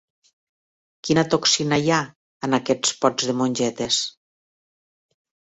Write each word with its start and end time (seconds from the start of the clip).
Quina 1.07 1.23
toxina 1.33 1.79
hi 1.83 1.91
ha 1.91 1.99
en 2.49 2.59
aquests 2.59 2.95
pots 3.05 3.29
de 3.33 3.37
mongetes? 3.43 4.01